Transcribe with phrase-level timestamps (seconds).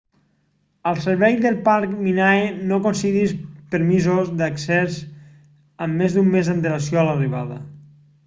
[0.91, 3.35] el servei del parc minae no concedeix
[3.75, 4.97] permisos d'accés
[5.87, 7.59] amb més d'un mes d'antelació a l'arribada